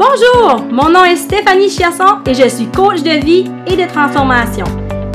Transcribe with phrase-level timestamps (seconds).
[0.00, 4.64] Bonjour, mon nom est Stéphanie Chiasson et je suis coach de vie et de transformation.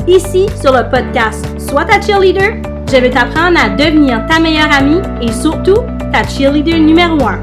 [0.06, 5.00] Ici, sur le podcast Sois ta cheerleader, je vais t'apprendre à devenir ta meilleure amie
[5.20, 7.42] et surtout ta cheerleader numéro un.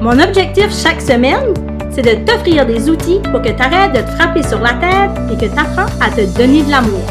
[0.00, 1.54] Mon objectif chaque semaine,
[1.92, 5.12] c'est de t'offrir des outils pour que tu arrêtes de te frapper sur la tête
[5.30, 7.06] et que tu apprends à te donner de l'amour.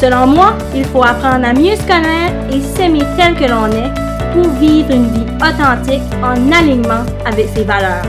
[0.00, 3.92] Selon moi, il faut apprendre à mieux se connaître et s'aimer tel que l'on est
[4.32, 8.02] pour vivre une vie authentique en alignement avec ses valeurs.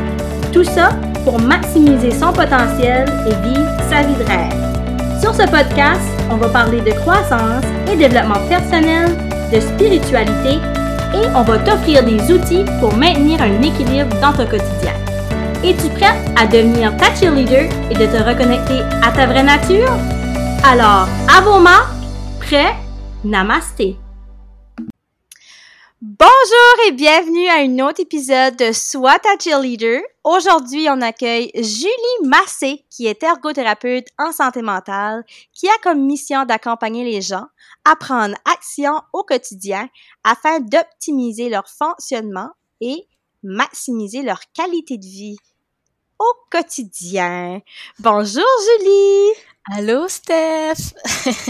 [0.51, 0.89] Tout ça
[1.23, 5.21] pour maximiser son potentiel et vivre sa vie de rêve.
[5.21, 9.15] Sur ce podcast, on va parler de croissance et développement personnel,
[9.53, 10.59] de spiritualité
[11.13, 14.93] et on va t'offrir des outils pour maintenir un équilibre dans ton quotidien.
[15.63, 19.91] Es-tu prête à devenir ta cheerleader et de te reconnecter à ta vraie nature?
[20.63, 21.93] Alors, à vos marques,
[22.39, 22.75] prêt?
[23.23, 24.00] Namasté!
[26.21, 30.03] Bonjour et bienvenue à un autre épisode de Soit ta cheerleader.
[30.23, 36.45] Aujourd'hui, on accueille Julie Massé, qui est ergothérapeute en santé mentale, qui a comme mission
[36.45, 37.47] d'accompagner les gens
[37.85, 39.89] à prendre action au quotidien
[40.23, 43.07] afin d'optimiser leur fonctionnement et
[43.41, 45.37] maximiser leur qualité de vie
[46.19, 47.61] au quotidien.
[47.97, 48.45] Bonjour
[48.77, 49.41] Julie!
[49.75, 50.93] Allô Steph!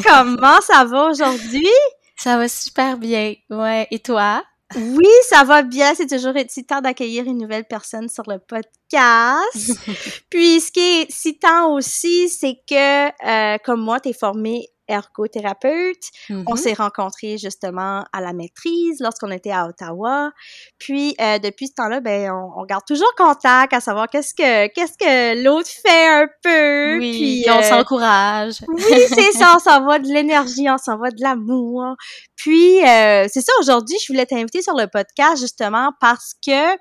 [0.02, 1.68] Comment ça va aujourd'hui?
[2.16, 3.34] Ça va super bien.
[3.50, 3.88] Ouais.
[3.92, 4.44] Et toi?
[4.76, 5.94] Oui, ça va bien.
[5.96, 9.72] C'est toujours excitant d'accueillir une nouvelle personne sur le podcast.
[10.30, 16.04] Puis, ce qui est excitant aussi, c'est que, euh, comme moi, tu es formée ergothérapeute.
[16.30, 16.56] On Mhm.
[16.58, 20.32] s'est rencontrés justement à la maîtrise lorsqu'on était à Ottawa.
[20.78, 24.68] Puis euh, depuis ce temps-là, ben on, on garde toujours contact à savoir qu'est-ce que
[24.74, 26.98] qu'est-ce que l'autre fait un peu.
[27.00, 28.56] Oui, puis on euh, s'encourage.
[28.68, 31.96] oui, c'est ça, on s'envoie de l'énergie, on s'envoie de l'amour.
[32.36, 36.76] Puis, euh, c'est ça, aujourd'hui, je voulais t'inviter sur le podcast justement parce que,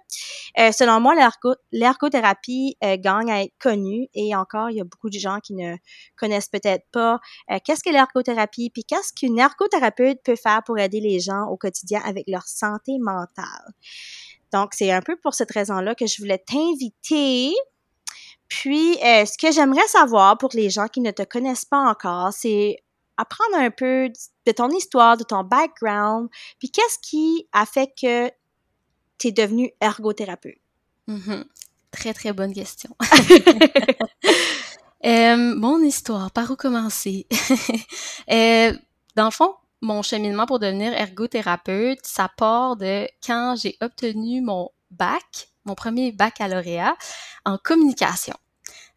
[0.73, 5.19] selon moi, l'ergo- l'ergothérapie gagne à être connue et encore, il y a beaucoup de
[5.19, 5.75] gens qui ne
[6.17, 7.19] connaissent peut-être pas
[7.65, 12.01] qu'est-ce que l'ergothérapie, puis qu'est-ce qu'une ergothérapeute peut faire pour aider les gens au quotidien
[12.05, 13.75] avec leur santé mentale?
[14.53, 17.53] Donc, c'est un peu pour cette raison-là que je voulais t'inviter.
[18.49, 22.33] Puis, euh, ce que j'aimerais savoir pour les gens qui ne te connaissent pas encore,
[22.33, 22.79] c'est
[23.17, 24.11] apprendre un peu
[24.47, 26.29] de ton histoire, de ton background,
[26.59, 28.29] puis qu'est-ce qui a fait que
[29.19, 30.59] tu es devenu ergothérapeute?
[31.07, 31.45] Mhm.
[31.91, 32.97] Très, très bonne question.
[35.07, 37.27] Euh, mon histoire, par où commencer?
[38.31, 38.73] Euh,
[39.17, 44.69] dans le fond, mon cheminement pour devenir ergothérapeute, ça part de quand j'ai obtenu mon
[44.93, 46.95] bac, mon premier baccalauréat
[47.45, 48.35] en communication.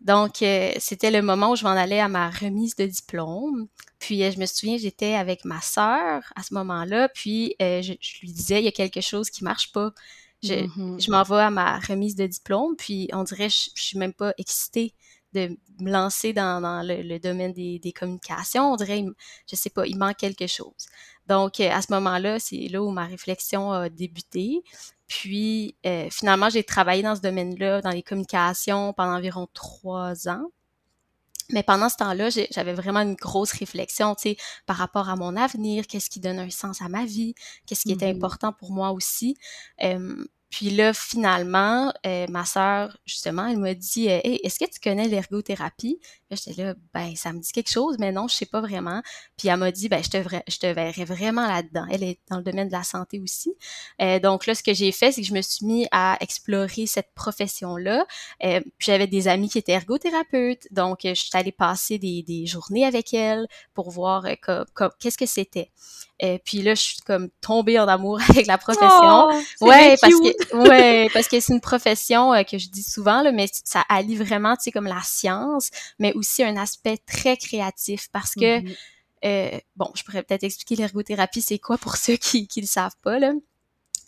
[0.01, 3.67] Donc, euh, c'était le moment où je m'en allais à ma remise de diplôme.
[3.99, 7.09] Puis, euh, je me souviens, j'étais avec ma sœur à ce moment-là.
[7.09, 9.91] Puis, euh, je, je lui disais, il y a quelque chose qui marche pas.
[10.43, 10.99] Je, Mhm.
[10.99, 14.13] je m'en vais à ma remise de diplôme, puis on dirait je, je suis même
[14.13, 14.93] pas excitée
[15.33, 18.73] de me lancer dans, dans le, le domaine des, des communications.
[18.73, 19.03] On dirait,
[19.49, 20.87] je sais pas, il manque quelque chose.
[21.27, 24.61] Donc, euh, à ce moment-là, c'est là où ma réflexion a débuté.
[25.07, 30.47] Puis, euh, finalement, j'ai travaillé dans ce domaine-là, dans les communications, pendant environ trois ans.
[31.49, 35.35] Mais pendant ce temps-là, j'avais vraiment une grosse réflexion, tu sais, par rapport à mon
[35.35, 38.15] avenir, qu'est-ce qui donne un sens à ma vie, qu'est-ce qui était Mhm.
[38.15, 39.35] important pour moi aussi.
[39.83, 44.79] Euh, puis là, finalement, euh, ma sœur, justement, elle m'a dit euh, est-ce que tu
[44.79, 45.99] connais l'ergothérapie?
[46.33, 49.01] Là, j'étais là, ben, ça me dit quelque chose, mais non, je sais pas vraiment.
[49.37, 50.17] Puis elle m'a dit, ben, je te,
[50.47, 51.85] je te verrais vraiment là-dedans.
[51.91, 53.53] Elle est dans le domaine de la santé aussi.
[54.01, 56.87] Euh, donc là, ce que j'ai fait, c'est que je me suis mis à explorer
[56.87, 58.05] cette profession-là.
[58.43, 62.23] Euh, puis j'avais des amis qui étaient ergothérapeutes, donc euh, je suis allée passer des,
[62.23, 64.25] des journées avec elles pour voir
[64.99, 65.71] qu'est-ce que c'était.
[66.45, 69.27] Puis là, je suis comme tombée en amour avec la profession.
[69.29, 73.31] Oh, Ouais, parce que ouais, parce que c'est une profession que je dis souvent là,
[73.31, 75.69] mais ça allie vraiment, tu sais, comme la science,
[75.99, 78.73] mais aussi un aspect très créatif parce que Mhm.
[79.25, 82.97] euh, bon, je pourrais peut-être expliquer l'ergothérapie, c'est quoi pour ceux qui qui le savent
[83.03, 83.31] pas là?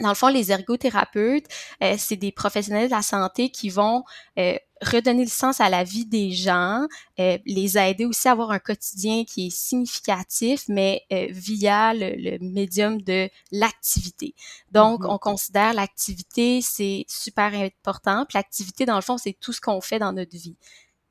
[0.02, 1.46] Dans le fond, les ergothérapeutes,
[1.82, 4.04] euh, c'est des professionnels de la santé qui vont
[4.38, 6.86] euh, redonner le sens à la vie des gens,
[7.18, 12.38] euh, les aider aussi à avoir un quotidien qui est significatif, mais via le, le
[12.42, 14.36] médium de l'activité.
[14.72, 15.12] Donc, Mhm.
[15.12, 18.26] on considère l'activité, c'est super important.
[18.28, 20.58] Puis l'activité, dans le fond, c'est tout ce qu'on fait dans notre vie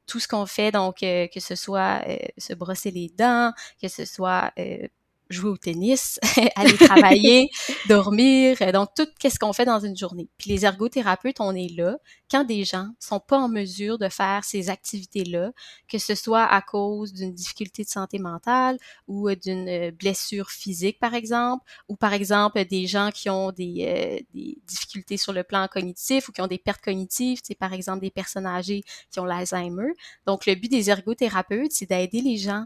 [0.06, 3.88] tout ce qu'on fait, donc euh, que ce soit euh, se brosser les dents, que
[3.88, 4.86] ce soit euh,
[5.34, 6.18] jouer au tennis,
[6.56, 7.50] aller travailler,
[7.88, 10.28] dormir, donc tout qu'est-ce qu'on fait dans une journée.
[10.38, 11.98] Puis les ergothérapeutes, on est là
[12.34, 15.52] quand des gens sont pas en mesure de faire ces activités-là,
[15.86, 18.76] que ce soit à cause d'une difficulté de santé mentale
[19.06, 23.52] ou euh, d'une euh, blessure physique, par exemple, ou par exemple des gens qui ont
[23.52, 27.54] des, euh, des difficultés sur le plan cognitif ou qui ont des pertes cognitives, c'est
[27.54, 28.82] par exemple des personnes âgées
[29.12, 29.92] qui ont l'Alzheimer.
[30.26, 32.64] Donc le but des ergothérapeutes, c'est d'aider les gens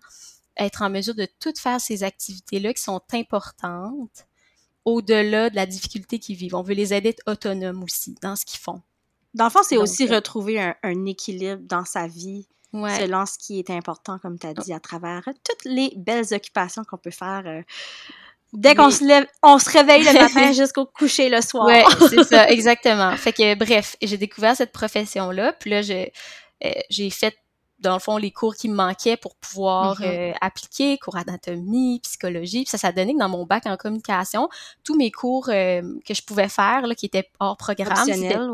[0.59, 4.27] être en mesure de toutes faire ces activités-là qui sont importantes
[4.85, 6.55] au-delà de la difficulté qu'ils vivent.
[6.55, 8.83] On veut les aider à être autonomes aussi dans ce qu'ils font.
[9.35, 13.71] Dans le fond, c'est aussi retrouver un, équilibre dans sa vie selon ce qui est
[13.71, 17.43] important, comme tu as dit, à travers toutes les belles occupations qu'on peut faire.
[17.47, 17.63] Euh,
[18.53, 21.67] dès qu'on se lève, on se réveille le matin jusqu'au coucher le soir.
[21.67, 23.15] Oui, c'est ça, exactement.
[23.17, 27.37] Fait que, bref, j'ai découvert cette profession-là, puis là, euh, j'ai fait
[27.81, 30.33] dans le fond, les cours qui me manquaient pour pouvoir mm-hmm.
[30.33, 32.63] euh, appliquer, cours anatomie, psychologie.
[32.63, 34.49] Puis ça, ça donnait que dans mon bac en communication,
[34.85, 38.09] tous mes cours euh, que je pouvais faire, là, qui étaient hors programme,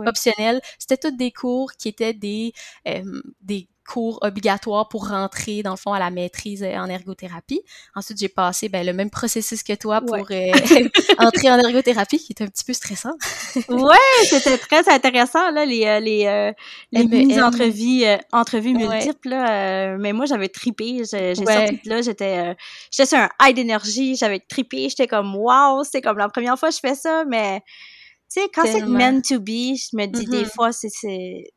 [0.07, 2.53] optionnels, c'était tous des cours qui étaient des,
[2.87, 7.63] euh, des cours obligatoires pour rentrer, dans le fond, à la maîtrise euh, en ergothérapie.
[7.95, 10.53] Ensuite, j'ai passé ben, le même processus que toi pour euh,
[11.19, 13.13] entrer en ergothérapie, qui est un petit peu stressant.
[13.69, 16.53] ouais, c'était très intéressant, là, les, euh, les,
[16.93, 19.29] les mises entrevues, entrevues multiples.
[19.29, 21.03] Là, mais moi, j'avais tripé.
[21.11, 22.57] J'ai sorti de là, j'étais
[22.91, 26.71] j'étais sur un high d'énergie, j'avais tripé, j'étais comme «wow», c'est comme la première fois
[26.71, 27.63] que je fais ça, mais
[28.33, 30.55] tu sais, quand c'est meant to be, je me dis des mm-hmm.
[30.55, 30.89] fois, c'est,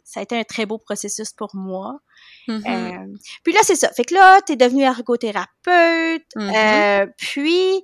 [0.03, 1.99] ça a été un très beau processus pour moi.
[2.47, 3.13] Mm-hmm.
[3.13, 3.89] Euh, puis là, c'est ça.
[3.91, 6.23] Fait que là, t'es devenu ergothérapeute.
[6.35, 6.55] Mm-hmm.
[6.55, 7.81] Euh, puis,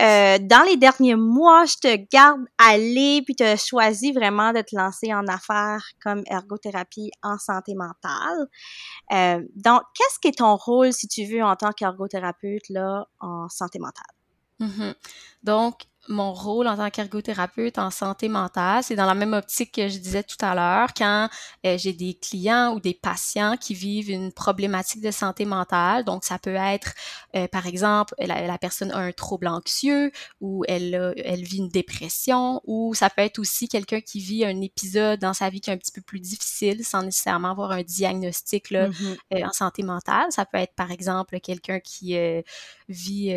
[0.00, 4.62] euh, dans les derniers mois, je te garde aller, puis tu as choisi vraiment de
[4.62, 8.46] te lancer en affaires comme ergothérapie en santé mentale.
[9.12, 13.48] Euh, donc, qu'est-ce qui est ton rôle, si tu veux, en tant qu'ergothérapeute là, en
[13.48, 14.04] santé mentale?
[15.42, 15.74] Donc,
[16.08, 19.98] mon rôle en tant qu'ergothérapeute en santé mentale, c'est dans la même optique que je
[19.98, 21.28] disais tout à l'heure, quand
[21.66, 26.04] euh, j'ai des clients ou des patients qui vivent une problématique de santé mentale.
[26.04, 26.94] Donc, ça peut être,
[27.36, 30.10] euh, par exemple, la, personne a un trouble anxieux
[30.40, 34.60] ou elle, elle vit une dépression ou ça peut être aussi quelqu'un qui vit un
[34.60, 37.82] épisode dans sa vie qui est un petit peu plus difficile sans nécessairement avoir un
[37.82, 39.16] diagnostic là, mm-hmm.
[39.34, 40.26] euh, en santé mentale.
[40.30, 42.16] Ça peut être, par exemple, quelqu'un qui
[42.88, 43.32] vit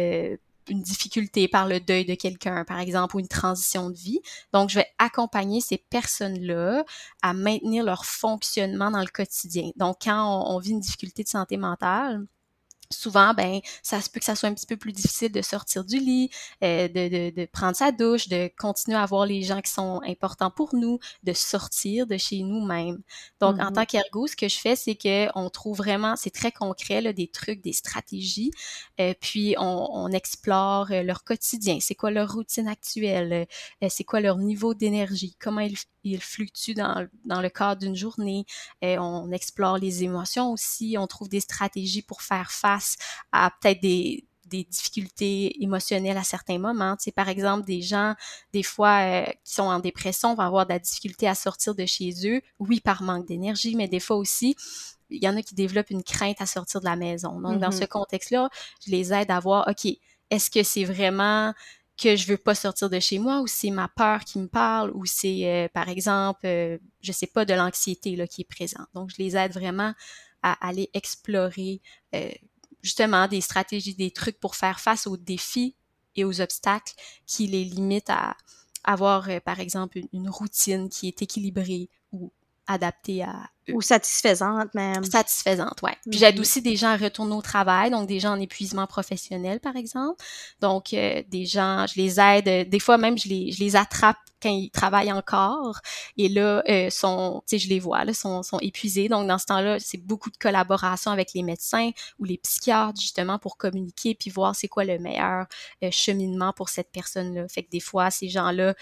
[0.69, 4.19] une difficulté par le deuil de quelqu'un, par exemple, ou une transition de vie.
[4.53, 6.83] Donc, je vais accompagner ces personnes-là
[7.21, 9.71] à maintenir leur fonctionnement dans le quotidien.
[9.75, 12.25] Donc, quand on, vit une difficulté de santé mentale,
[12.93, 15.83] souvent, ben, ça se peut que ça soit un petit peu plus difficile de sortir
[15.83, 16.29] du lit,
[16.63, 20.01] euh, de, de, de, prendre sa douche, de continuer à voir les gens qui sont
[20.05, 23.01] importants pour nous, de sortir de chez nous-mêmes.
[23.39, 23.73] Donc, en mm-hmm.
[23.73, 27.13] tant qu'ergo, ce que je fais, c'est que on trouve vraiment, c'est très concret, là,
[27.13, 28.51] des trucs, des stratégies,
[28.99, 31.79] euh, puis on, on explore euh, leur quotidien.
[31.79, 33.47] C'est quoi leur routine actuelle?
[33.83, 35.35] Euh, c'est quoi leur niveau d'énergie?
[35.39, 38.45] Comment ils, ils fluctuent dans, dans le cadre d'une journée?
[38.81, 40.95] on explore les émotions aussi.
[40.99, 42.97] On trouve des stratégies pour faire face
[43.31, 44.25] à peut-être des,
[44.69, 46.95] difficultés émotionnelles à certains moments.
[46.95, 48.13] Tu sais, par exemple, des gens,
[48.53, 51.87] des fois, euh, qui sont en dépression, vont avoir de la difficulté à sortir de
[51.87, 54.55] chez eux, oui, par manque d'énergie, mais des fois aussi,
[55.09, 57.41] il y en a qui développent une crainte à sortir de la maison.
[57.41, 57.87] Donc, dans ce mm-hmm.
[57.87, 58.49] contexte-là,
[58.85, 59.91] je les aide à voir, OK,
[60.29, 61.53] est-ce que c'est vraiment
[62.03, 64.91] que je veux pas sortir de chez moi ou c'est ma peur qui me parle
[64.91, 68.87] ou c'est, euh, par exemple, euh, je sais pas, de l'anxiété là, qui est présente.
[68.93, 69.93] Donc, je les aide vraiment
[70.41, 71.81] à aller explorer
[72.81, 75.75] justement des stratégies, des trucs pour faire face aux défis
[76.15, 76.93] et aux obstacles
[77.25, 78.35] qui les limitent à
[78.83, 81.89] avoir, euh, par exemple, une, routine qui est équilibrée
[82.67, 85.03] adaptée à ou satisfaisante même.
[85.03, 85.95] Satisfaisante, ouais.
[86.09, 89.59] Puis j'aide aussi des gens à retourner au travail, donc des gens en épuisement professionnel,
[89.59, 90.23] par exemple.
[90.59, 93.75] Donc, euh, des gens, je les aide, euh, des fois même, je les, je les
[93.75, 95.79] attrape quand ils travaillent encore.
[96.17, 99.07] Et là, euh, sont, tu sais, je les vois, là, sont, sont épuisés.
[99.07, 103.39] Donc, dans ce temps-là, c'est beaucoup de collaboration avec les médecins ou les psychiatres, justement,
[103.39, 105.45] pour communiquer puis voir c'est quoi le meilleur
[105.83, 107.47] euh, cheminement pour cette personne-là.
[107.47, 108.73] Fait que des fois, ces gens-là,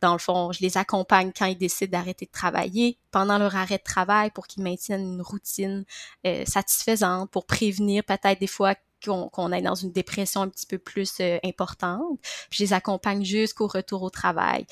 [0.00, 3.78] dans le fond, je les accompagne quand ils décident d'arrêter de travailler, pendant leur arrêt
[3.78, 5.84] de travail pour qu'ils maintiennent une routine
[6.26, 10.78] euh, satisfaisante, pour prévenir peut-être des fois qu'on est dans une dépression un petit peu
[10.78, 12.18] plus euh, importante.
[12.50, 14.66] je les accompagne jusqu'au retour au travail.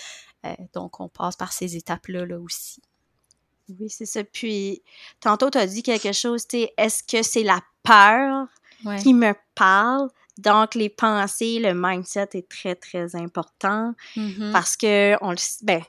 [0.45, 2.83] Euh, donc, on passe par ces étapes-là là aussi.
[3.69, 4.25] Oui, c'est ça.
[4.25, 4.83] Puis,
[5.21, 8.47] tantôt, tu as dit quelque chose, est-ce que c'est la peur
[9.03, 10.09] qui me parle?
[10.39, 14.53] Donc, les pensées, le mindset est très, très important mm-hmm.
[14.53, 15.83] parce que on le ben,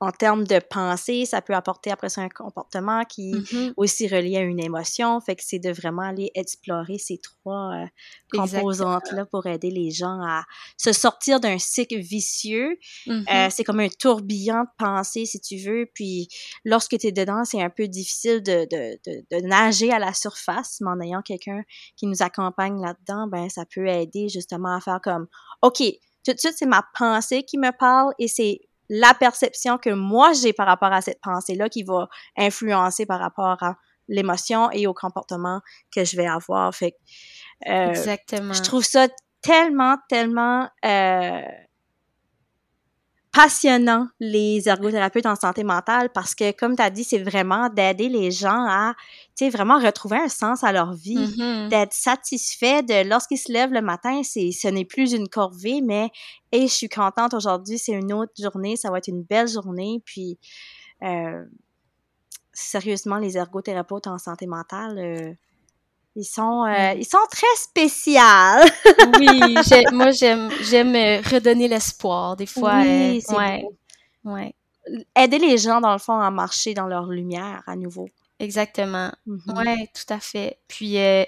[0.00, 3.72] en termes de pensée, ça peut apporter après ça un comportement qui est Mm-hmm.
[3.76, 5.20] aussi relié à une émotion.
[5.20, 7.86] Fait que c'est de vraiment aller explorer ces trois euh,
[8.32, 10.44] composantes-là pour aider les gens à
[10.76, 12.78] se sortir d'un cycle vicieux.
[13.08, 15.86] Euh, c'est comme un tourbillon de pensée, si tu veux.
[15.94, 16.28] Puis
[16.64, 20.12] lorsque tu es dedans, c'est un peu difficile de, de, de, de nager à la
[20.12, 21.62] surface, mais en ayant quelqu'un
[21.96, 25.26] qui nous accompagne là-dedans, ben ça peut aider justement à faire comme,
[25.62, 25.82] OK,
[26.24, 30.32] tout de suite, c'est ma pensée qui me parle et c'est la perception que moi
[30.32, 33.76] j'ai par rapport à cette pensée-là qui va influencer par rapport à
[34.08, 35.60] l'émotion et au comportement
[35.94, 36.74] que je vais avoir.
[36.74, 36.94] Fait
[37.68, 38.52] euh, Exactement.
[38.52, 39.08] je trouve ça
[39.42, 41.42] tellement, tellement euh,
[43.32, 48.08] passionnant, les ergothérapeutes en santé mentale, parce que, comme tu as dit, c'est vraiment d'aider
[48.08, 48.94] les gens à,
[49.36, 51.68] tu sais, vraiment retrouver un sens à leur vie, Mhm.
[51.68, 56.10] d'être satisfait de, lorsqu'ils se lèvent le matin, c'est, ce n'est plus une corvée, mais,
[56.52, 60.00] et je suis contente aujourd'hui, c'est une autre journée, ça va être une belle journée,
[60.04, 60.38] puis,
[61.02, 61.44] euh,
[62.52, 65.32] sérieusement, les ergothérapeutes en santé mentale, euh,
[66.18, 68.20] ils sont, euh, ils sont très spéciaux.
[69.20, 69.54] oui,
[69.92, 72.80] moi j'aime j'aime euh, redonner l'espoir des fois.
[72.82, 73.60] Oui, euh,
[74.24, 74.54] ouais,
[75.16, 78.08] aider les gens, dans le fond, à marcher dans leur lumière à nouveau.
[78.38, 79.12] Exactement.
[79.26, 79.40] Mhm.
[79.56, 80.58] Ouais, tout à fait.
[80.68, 81.24] Puis euh,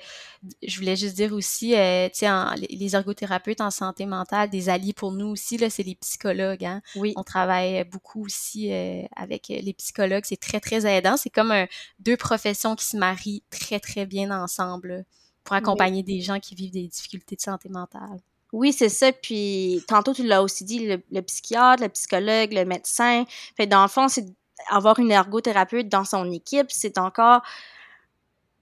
[0.67, 2.29] je voulais juste dire aussi, euh, tu sais,
[2.71, 6.64] les, ergothérapeutes en santé mentale, des alliés pour nous aussi là, c'est les psychologues.
[6.64, 6.83] Hein.
[6.97, 10.25] Oui, On travaille beaucoup aussi euh, avec les psychologues.
[10.26, 11.17] C'est très, très aidant.
[11.17, 11.67] C'est comme un-
[11.99, 15.05] deux professions qui se marient très, très bien ensemble
[15.45, 18.21] pour accompagner des gens qui vivent des difficultés de santé mentale.
[18.52, 19.12] oui, c'est ça.
[19.12, 23.25] Puis tantôt, tu l'as aussi dit, le, le psychiatre, le psychologue, le médecin.
[23.57, 24.26] Fait dans le fond, c'est
[24.69, 27.43] avoir une ergothérapeute dans son équipe, c'est encore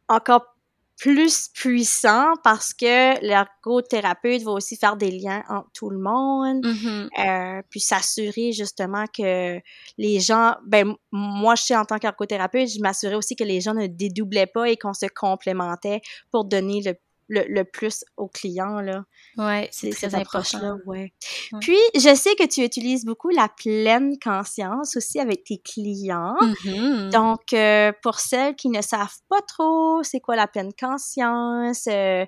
[0.09, 0.55] encore
[0.99, 6.67] plus puissant parce que l'ergothérapeute va aussi faire des liens entre tout le monde.
[6.67, 7.09] Mhm.
[7.19, 9.61] Euh, puis s'assurer justement que
[9.97, 13.75] les gens, ben moi je sais en tant qu'ergothérapeute, je m'assurais aussi que les gens
[13.75, 16.01] ne dédoublaient pas et qu'on se complémentait
[16.33, 16.95] pour donner le,
[17.29, 19.05] le, le plus aux clients là.
[19.37, 20.39] Ouais, c'est cette important.
[20.39, 21.13] approche-là, ouais.
[21.53, 21.61] Ouais.
[21.61, 26.37] Puis je sais que tu utilises beaucoup la pleine conscience aussi avec tes clients.
[26.65, 27.11] Mhm.
[27.11, 32.25] Donc euh, pour celles qui ne savent pas trop c'est quoi la pleine conscience, euh,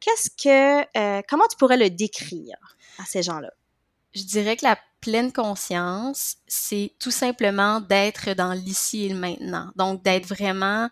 [0.00, 2.56] qu'est-ce que euh, comment tu pourrais le décrire
[2.98, 3.50] à ces gens-là?
[4.12, 9.70] Je dirais que la pleine conscience, c'est tout simplement d'être dans l'ici et le maintenant.
[9.76, 10.88] Donc, d'être vraiment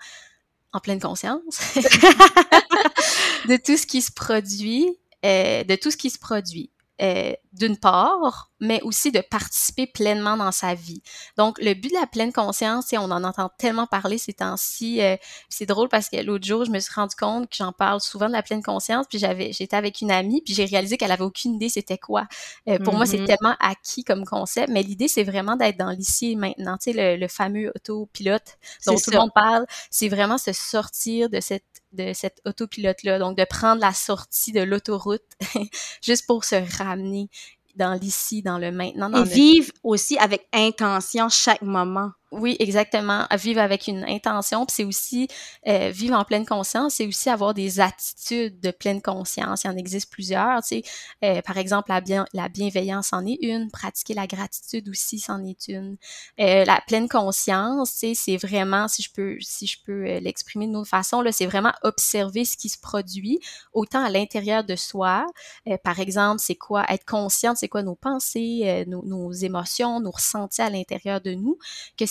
[0.73, 1.61] en pleine conscience
[3.49, 4.89] de tout ce qui se produit,
[5.25, 6.71] euh, de tout ce qui se produit.
[7.03, 11.03] Euh, d'une part, mais aussi de participer pleinement dans sa vie.
[11.37, 15.01] Donc, le but de la pleine conscience, et on en entend tellement parler ces temps-ci.
[15.03, 15.17] euh,
[15.49, 18.27] c'est drôle parce que l'autre jour, je me suis rendu compte que j'en parle souvent
[18.29, 21.25] de la pleine conscience, puis j'avais, j'étais avec une amie, puis j'ai réalisé qu'elle avait
[21.25, 22.27] aucune idée c'était quoi.
[22.69, 23.25] Euh, pour moi, c'est Mhm.
[23.25, 26.77] tellement acquis comme concept, mais l'idée, c'est vraiment d'être dans l'ici et maintenant.
[26.79, 30.53] Tu sais, le, le fameux autopilote dont C'est tout le monde parle, c'est vraiment se
[30.53, 35.23] sortir de cette de cet autopilote-là, donc de prendre la sortie de l'autoroute
[36.03, 37.29] juste pour se ramener
[37.77, 42.11] dans l'ici, dans le maintenant, dans Et vivre aussi avec intention chaque moment.
[42.31, 43.27] Oui, exactement.
[43.33, 45.29] Vivre avec une intention, c'est aussi
[45.67, 49.65] euh, vivre en pleine conscience, c'est aussi avoir des attitudes de pleine conscience.
[49.65, 50.83] Il en existe plusieurs, tu sais.
[51.25, 55.43] Euh, par exemple, la, bien, la bienveillance en est une, pratiquer la gratitude aussi c'en
[55.43, 55.97] est une.
[56.39, 60.21] Euh, la pleine conscience, tu sais, c'est vraiment, si je peux, si je peux euh,
[60.21, 63.41] l'exprimer d'une autre façon, là, c'est vraiment observer ce qui se produit
[63.73, 65.27] autant à l'intérieur de soi.
[65.67, 70.01] Euh, par exemple, c'est quoi être consciente, c'est quoi nos pensées, euh, nos, nos émotions,
[70.01, 71.59] nos ressentis à l'intérieur de nous,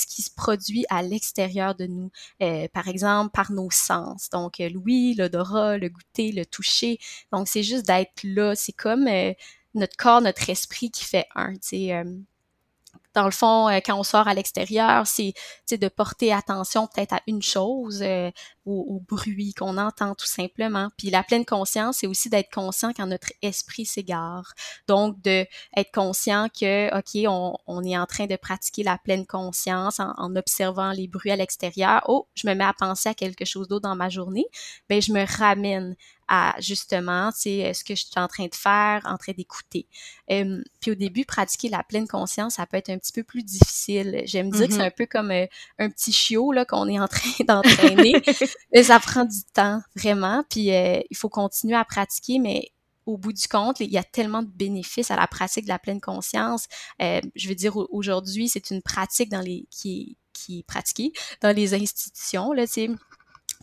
[0.08, 2.10] qui se produit à l'extérieur de nous,
[2.42, 4.30] euh, par exemple par nos sens.
[4.32, 6.98] Donc euh, l'ouïe, l'odorat, le goûter, le toucher.
[7.32, 8.56] Donc c'est juste d'être là.
[8.56, 9.34] C'est comme euh,
[9.76, 11.54] notre corps, notre esprit qui fait un.
[11.74, 12.04] Euh,
[13.18, 15.34] dans le fond, euh, quand on sort à l'extérieur, c'est
[15.72, 18.30] de porter attention peut-être à une chose, euh,
[18.64, 20.90] au, bruit qu'on entend tout simplement.
[20.98, 24.54] Puis la pleine conscience, c'est aussi d'être conscient quand notre esprit s'égare.
[24.88, 29.26] Donc de être conscient que ok, on, on est en train de pratiquer la pleine
[29.26, 32.04] conscience en, en observant les bruits à l'extérieur.
[32.08, 34.46] Oh, je me mets à penser à quelque chose d'autre dans ma journée.
[34.90, 35.96] Ben je me ramène
[36.27, 39.88] à justement, tu sais, ce que je suis en train de faire, en train d'écouter.
[40.31, 43.43] Euh, puis au début, pratiquer la pleine conscience, ça peut être un petit peu plus
[43.43, 44.22] difficile.
[44.25, 44.86] J'aime dire que c'est Mhm.
[44.86, 45.46] un peu comme euh,
[45.79, 48.13] un petit chiot là qu'on est en train d'entraîner.
[48.74, 50.43] mais ça prend du temps, vraiment.
[50.50, 52.72] Puis euh, il faut continuer à pratiquer, mais
[53.05, 55.79] au bout du compte, il y a tellement de bénéfices à la pratique de la
[55.79, 56.65] pleine conscience.
[57.01, 60.63] Euh, je veux dire, au- aujourd'hui, c'est une pratique dans les qui est, qui est
[60.63, 62.51] pratiquée dans les institutions.
[62.51, 62.89] Là, tu sais.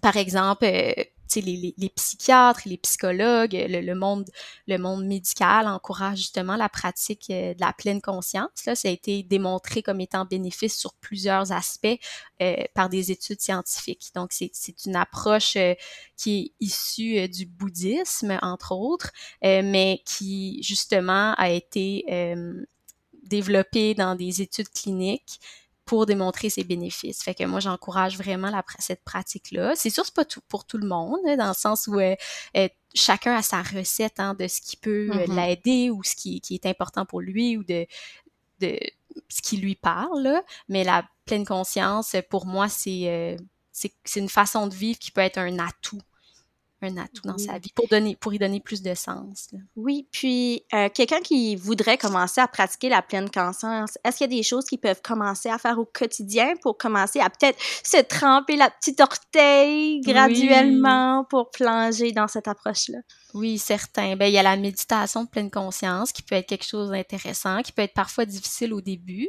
[0.00, 0.92] Par exemple, euh,
[1.36, 4.28] les, les, psychiatres, les psychologues, le, monde,
[4.66, 8.64] le monde médical encourage justement la pratique euh, de la pleine conscience.
[8.66, 11.98] Là, ça a été démontré comme étant bénéfice sur plusieurs aspects
[12.42, 14.10] euh, par des études scientifiques.
[14.14, 15.74] Donc, c'est une approche euh,
[16.16, 19.10] qui est issue du bouddhisme, entre autres,
[19.42, 22.04] mais qui justement a été
[23.24, 25.40] développée dans des études cliniques
[25.84, 27.22] pour démontrer ses bénéfices.
[27.22, 29.74] Fait que moi, j'encourage vraiment la, cette pratique-là.
[29.76, 32.14] C'est sûr, c'est pas tout pour tout le monde, hein, dans le sens où euh,
[32.56, 35.34] euh, chacun a sa recette hein, de ce qui peut euh, mm-hmm.
[35.34, 37.86] l'aider ou ce qui, qui, est important pour lui ou de,
[38.60, 38.78] de
[39.28, 40.42] ce qui lui parle.
[40.68, 43.36] Mais la pleine conscience, pour moi, c'est
[43.72, 46.00] c'est une façon de vivre qui peut être un atout
[46.84, 49.50] un atout dans sa vie pour donner pour y donner plus de sens.
[49.76, 54.34] Oui, puis euh, quelqu'un qui voudrait commencer à pratiquer la pleine conscience, est-ce qu'il y
[54.34, 58.00] a des choses qu'ils peuvent commencer à faire au quotidien pour commencer à peut-être se
[58.02, 62.98] tremper la petite orteil graduellement pour plonger dans cette approche-là?
[63.34, 64.14] Oui, certain.
[64.14, 67.62] Ben, il y a la méditation de pleine conscience qui peut être quelque chose d'intéressant,
[67.62, 69.28] qui peut être parfois difficile au début.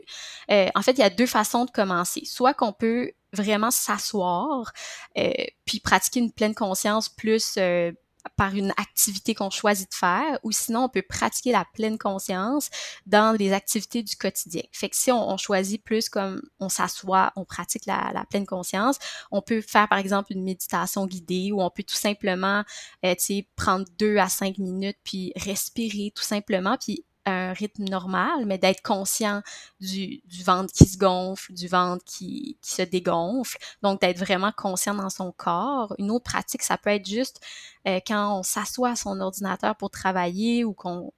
[0.51, 2.21] Euh, en fait, il y a deux façons de commencer.
[2.23, 4.71] Soit qu'on peut vraiment s'asseoir,
[5.17, 5.31] euh,
[5.65, 7.91] puis pratiquer une pleine conscience plus euh,
[8.37, 12.69] par une activité qu'on choisit de faire, ou sinon on peut pratiquer la pleine conscience
[13.05, 14.63] dans les activités du quotidien.
[14.71, 18.97] Fait que si on, choisit plus comme on s'assoit, on pratique la, pleine conscience,
[19.31, 22.63] on peut faire par exemple une méditation guidée, ou on peut tout simplement,
[23.05, 27.85] euh, tu sais, prendre deux à cinq minutes puis respirer tout simplement, puis un rythme
[27.85, 29.41] normal, mais d'être conscient
[29.79, 33.57] du, du, ventre qui se gonfle, du ventre qui, qui se dégonfle.
[33.81, 35.95] Donc, d'être vraiment conscient dans son corps.
[35.97, 37.41] Une autre pratique, ça peut être juste
[37.87, 41.11] euh, quand on s'assoit à son ordinateur pour travailler ou qu'on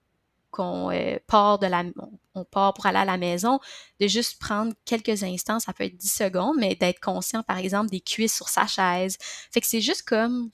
[0.50, 1.84] qu'on euh, part de la
[2.34, 3.60] on part pour aller à la maison,
[4.00, 7.90] de juste prendre quelques instants, ça peut être 10 secondes, mais d'être conscient, par exemple,
[7.90, 9.18] des cuisses sur sa chaise.
[9.52, 10.52] Fait que c'est juste comme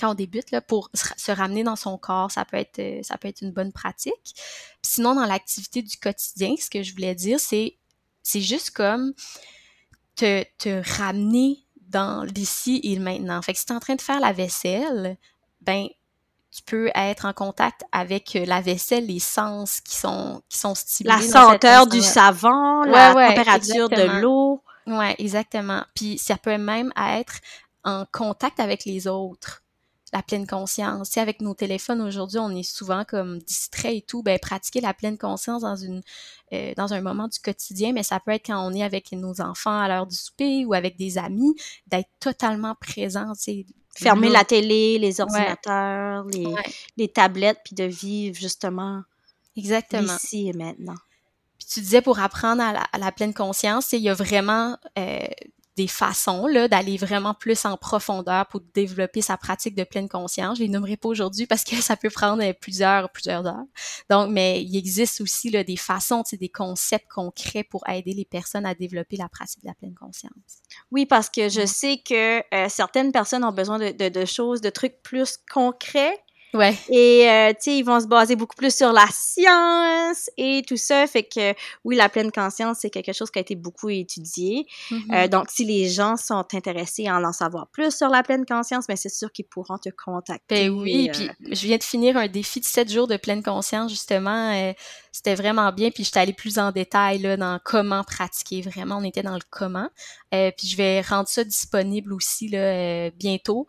[0.00, 3.18] quand on débute là, pour se ramener dans son corps, ça peut être euh, ça
[3.18, 4.34] peut être une bonne pratique.
[4.82, 7.76] sinon dans l'activité du quotidien, ce que je voulais dire c'est
[8.22, 9.12] c'est juste comme
[10.16, 13.42] te, te ramener dans l'ici et le maintenant.
[13.42, 15.18] Fait que si tu es en train de faire la vaisselle,
[15.60, 15.86] ben
[16.50, 21.16] tu peux être en contact avec la vaisselle, les sens qui sont qui sont stimulés.
[21.16, 24.62] La senteur du savon, la température de l'eau.
[24.86, 25.84] Ouais, exactement.
[25.94, 27.34] Puis ça peut même être
[27.84, 29.62] en contact avec les autres
[30.12, 31.16] la pleine conscience.
[31.16, 34.22] Avec nos téléphones aujourd'hui, on est souvent comme distrait et tout.
[34.22, 36.02] Ben, pratiquer la pleine conscience dans une
[36.52, 39.40] euh, dans un moment du quotidien, mais ça peut être quand on est avec nos
[39.40, 41.54] enfants à l'heure du souper ou avec des amis,
[41.86, 43.32] d'être totalement présent.
[43.96, 46.46] Fermer la télé, les ordinateurs, les,
[46.96, 49.02] les tablettes, puis de vivre justement
[49.56, 50.16] Exactement.
[50.16, 50.94] ici et maintenant.
[51.58, 55.18] Puis tu disais pour apprendre à la, pleine conscience, il y a vraiment euh,
[55.80, 60.58] des façons là d'aller vraiment plus en profondeur pour développer sa pratique de pleine conscience.
[60.58, 63.64] Je les nommerai pas aujourd'hui parce que ça peut prendre plusieurs plusieurs heures.
[64.10, 68.66] Donc, mais il existe aussi là, des façons, des concepts concrets pour aider les personnes
[68.66, 70.60] à développer la pratique de la pleine conscience.
[70.90, 74.60] Oui, parce que je sais que euh, certaines personnes ont besoin de, de, de choses,
[74.60, 76.18] de trucs plus concrets
[76.52, 76.76] Ouais.
[76.88, 80.76] Et euh, tu sais, ils vont se baser beaucoup plus sur la science et tout
[80.76, 81.06] ça.
[81.06, 84.66] Fait que oui, la pleine conscience, c'est quelque chose qui a été beaucoup étudié.
[84.90, 85.14] Mm-hmm.
[85.14, 88.86] euh, donc, si les gens sont intéressés à en savoir plus sur la pleine conscience,
[88.88, 90.68] mais ben, c'est sûr qu'ils pourront te contacter.
[90.68, 93.42] Ben oui, euh, puis je viens de finir un défi de sept jours de pleine
[93.42, 94.52] conscience, justement.
[94.52, 94.72] Euh,
[95.12, 98.62] c'était vraiment bien, puis j'étais allée plus en détail là, dans comment pratiquer.
[98.62, 99.88] Vraiment, on était dans le comment.
[100.30, 103.66] puis je vais rendre ça disponible aussi là, bientôt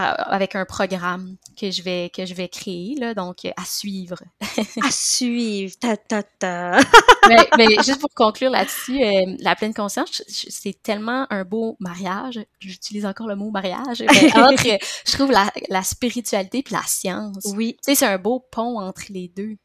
[0.00, 4.18] avec un programme que je vais que je vais créer là donc à suivre.
[4.82, 6.78] À suivre ta ta ta.
[7.58, 12.40] Mais, juste pour conclure là-dessus euh, la pleine conscience c'est tellement un beau mariage.
[12.60, 17.52] J'utilise encore le mot mariage mais entre je trouve la, la spiritualité puis la science.
[17.56, 17.76] Oui.
[17.84, 19.56] Tu sais c'est un beau pont entre les deux.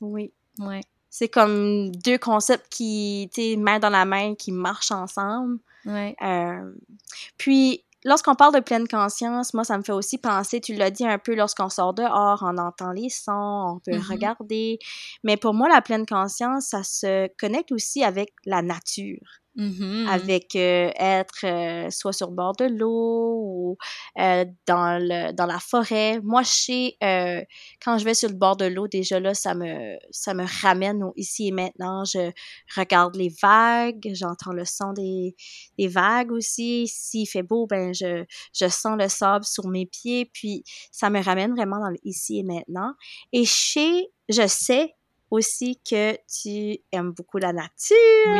[0.00, 0.32] Oui.
[0.58, 0.80] Ouais.
[1.18, 5.58] C'est comme deux concepts qui tu main dans la main qui marchent ensemble.
[5.86, 6.14] Ouais.
[6.20, 6.72] Euh,
[7.38, 11.06] puis lorsqu'on parle de pleine conscience, moi, ça me fait aussi penser, tu l'as dit
[11.06, 13.32] un peu, lorsqu'on sort dehors, on entend les sons,
[13.76, 14.10] on peut mm-hmm.
[14.10, 14.78] regarder.
[15.24, 19.42] Mais pour moi, la pleine conscience, ça se connecte aussi avec la nature.
[19.56, 20.06] Mm-hmm.
[20.08, 23.76] avec euh, être euh, soit sur le bord de l'eau ou
[24.18, 26.20] euh, dans le dans la forêt.
[26.22, 26.92] Moi, je
[27.82, 31.02] quand je vais sur le bord de l'eau, déjà là, ça me ça me ramène
[31.02, 32.04] au ici et maintenant.
[32.04, 32.30] Je
[32.76, 35.34] regarde les vagues, j'entends le son des,
[35.78, 36.86] des vagues aussi.
[36.86, 41.22] S'il fait beau, ben je je sens le sable sur mes pieds, puis ça me
[41.22, 42.92] ramène vraiment dans le ici et maintenant.
[43.32, 44.95] Et sais, je sais
[45.30, 47.96] aussi que tu aimes beaucoup la nature.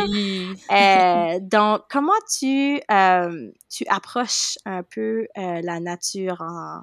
[0.08, 0.54] Oui.
[0.70, 6.80] euh, donc, comment tu, euh, tu approches un peu euh, la nature en,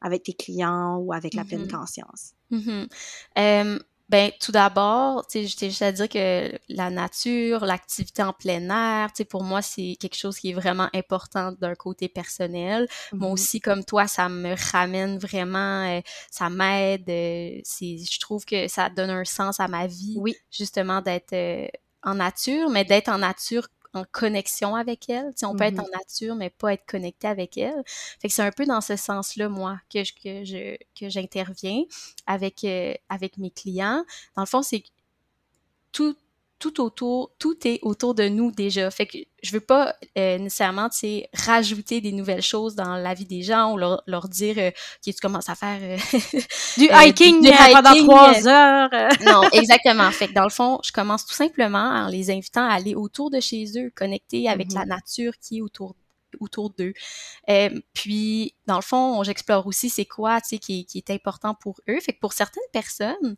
[0.00, 1.70] avec tes clients ou avec la pleine mm-hmm.
[1.70, 2.32] conscience?
[2.50, 3.78] Mm
[4.12, 8.68] ben, tout d'abord, tu sais, j'étais juste à dire que la nature, l'activité en plein
[8.68, 12.86] air, tu sais, pour moi, c'est quelque chose qui est vraiment important d'un côté personnel.
[13.14, 13.32] Moi mm-hmm.
[13.32, 17.08] aussi, comme toi, ça me ramène vraiment, euh, ça m'aide.
[17.08, 20.36] Euh, c'est, je trouve que ça donne un sens à ma vie, oui.
[20.50, 21.66] justement, d'être euh,
[22.02, 25.32] en nature, mais d'être en nature en connexion avec elle.
[25.42, 25.92] on peut être en mm-hmm.
[25.92, 27.82] nature, mais pas être connecté avec elle.
[27.86, 31.84] Fait que c'est un peu dans ce sens-là, moi, que je, que je, que j'interviens
[32.26, 34.04] avec, euh, avec mes clients.
[34.36, 34.84] Dans le fond, c'est
[35.92, 36.16] tout,
[36.62, 38.88] tout autour, tout est autour de nous déjà.
[38.92, 43.14] Fait que je veux pas euh, nécessairement, tu sais, rajouter des nouvelles choses dans la
[43.14, 44.70] vie des gens ou leur, leur dire euh,
[45.04, 45.96] que tu commences à faire euh,
[46.78, 48.90] du hiking, du hiking pendant trois heures.
[49.26, 50.08] non, exactement.
[50.12, 53.28] Fait que dans le fond, je commence tout simplement en les invitant à aller autour
[53.28, 55.96] de chez eux, connecter avec la nature qui est autour
[56.40, 56.94] autour d'eux.
[57.92, 61.80] puis, dans le fond, j'explore aussi c'est quoi, tu sais, qui, qui, est important pour
[61.90, 61.98] eux.
[62.00, 63.36] Fait que pour certaines personnes,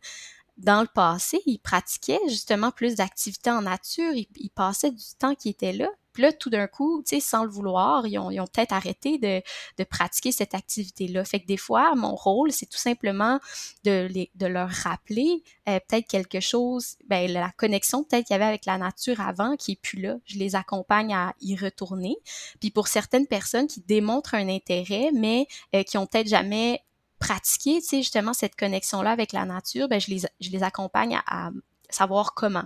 [0.57, 5.49] dans le passé, ils pratiquaient justement plus d'activités en nature, ils, passaient du temps qui
[5.49, 5.89] était là.
[6.13, 9.83] Puis là, tout d'un coup, tu sais, sans le vouloir, ils ont, peut-être arrêté de,
[9.83, 11.25] pratiquer cette activité-là.
[11.25, 13.41] Fait que des fois, mon rôle, c'est tout simplement
[13.83, 18.65] de leur rappeler euh, peut-être quelque chose, ben, la connexion peut-être qu'il y avait avec
[18.65, 20.15] la nature avant qui est plus là.
[20.23, 22.15] Je les accompagne à y retourner.
[22.61, 26.81] Puis pour certaines personnes qui démontrent un intérêt, mais euh, qui ont peut-être jamais
[27.19, 31.51] pratiquer, tu sais, justement, cette connexion-là avec la nature, ben, je les, accompagne à,
[31.89, 32.65] savoir comment.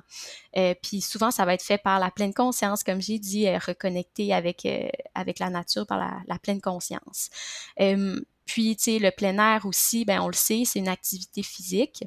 [0.57, 3.57] Euh, puis souvent, ça va être fait par la pleine conscience, comme j'ai dit, euh,
[3.57, 7.29] reconnecter avec, euh, avec la nature par la, pleine conscience.
[8.45, 12.03] puis, tu sais, le plein air aussi, ben, on le sait, c'est une activité physique.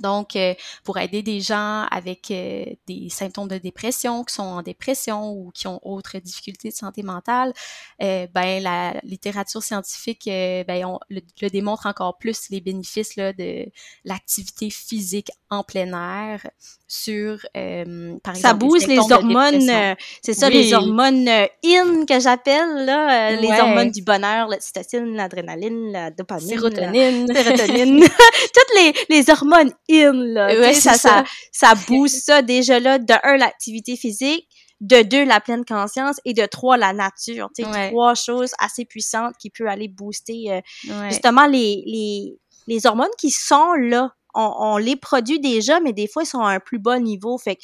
[0.00, 4.62] Donc, euh, pour aider des gens avec euh, des symptômes de dépression, qui sont en
[4.62, 7.52] dépression ou qui ont autres difficultés de santé mentale,
[8.02, 13.66] euh, ben la littérature scientifique ben, on, le, démontre encore plus les bénéfices là, de
[14.04, 16.46] l'activité physique en plein air
[16.86, 19.70] sur, par exemple, ça booste les hormones,
[20.22, 26.10] c'est ça, les hormones in que j'appelle là, les hormones du bonheur, l'ocytocine, l'adrénaline, la
[26.10, 28.00] dopamine, sérotonine, sérotonine,
[28.54, 30.72] toutes les, les hormones in, là.
[30.74, 32.98] ça, ça, ça, booste ça déjà là.
[32.98, 34.48] De un, l'activité physique.
[34.80, 36.16] De deux, la pleine conscience.
[36.24, 37.48] Et de trois, la nature.
[37.56, 40.60] Tu sais, trois choses assez puissantes qui peuvent aller booster euh,
[41.08, 46.22] justement les, les, les hormones qui sont là on, les produit déjà, mais des fois,
[46.22, 47.36] ils sont à un plus bas niveau.
[47.38, 47.62] Fait que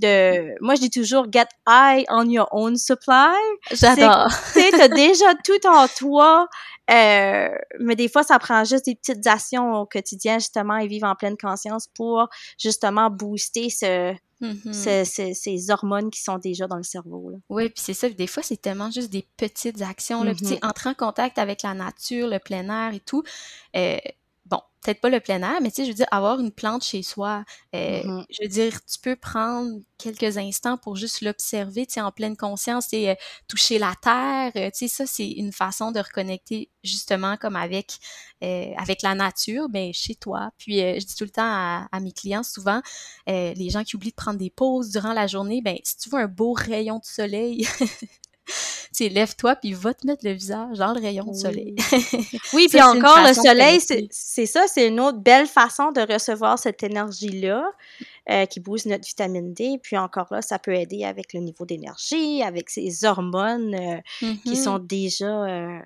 [0.00, 3.36] de, moi, je dis toujours, get high on your own supply.
[3.70, 4.28] J'adore.
[4.52, 6.48] Tu sais, t'as déjà tout en toi.
[6.90, 7.48] Euh,
[7.80, 11.14] mais des fois, ça prend juste des petites actions au quotidien, justement, et vivre en
[11.14, 15.34] pleine conscience pour, justement, booster ce, mm-hmm.
[15.34, 17.30] ces hormones qui sont déjà dans le cerveau.
[17.30, 17.38] Là.
[17.48, 18.08] Oui, puis c'est ça.
[18.08, 20.22] Des fois, c'est tellement juste des petites actions.
[20.24, 20.66] Là, mm-hmm.
[20.66, 23.22] entrer en contact avec la nature, le plein air et tout.
[23.76, 23.96] Euh,
[24.54, 26.84] bon, peut-être pas le plein air, mais tu sais, je veux dire, avoir une plante
[26.84, 28.24] chez soi, euh, mm-hmm.
[28.30, 32.36] je veux dire, tu peux prendre quelques instants pour juste l'observer, tu sais, en pleine
[32.36, 33.14] conscience, et euh,
[33.48, 37.98] toucher la terre, euh, tu sais, ça, c'est une façon de reconnecter justement comme avec
[38.76, 40.50] avec la nature, mais chez toi.
[40.58, 42.82] Puis, je dis tout le temps à, à mes clients, souvent,
[43.26, 46.18] les gens qui oublient de prendre des pauses durant la journée, ben si tu veux
[46.18, 47.66] un beau rayon de soleil,
[48.94, 51.76] tu lève-toi puis va te mettre le visage dans le rayon de soleil.
[52.52, 53.80] oui, puis encore le soleil,
[54.10, 57.64] c'est ça, c'est une autre belle façon de recevoir cette énergie-là
[58.30, 59.78] euh, qui booste notre vitamine D.
[59.82, 64.26] Puis encore là, ça peut aider avec le niveau d'énergie, avec ces hormones euh, qui
[64.26, 64.62] mm-hmm.
[64.62, 65.78] sont déjà euh,